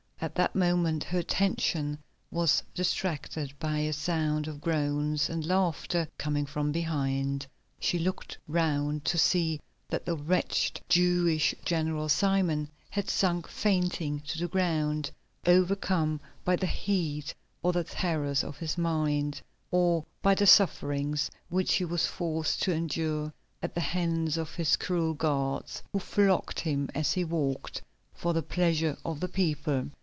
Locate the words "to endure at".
22.61-23.73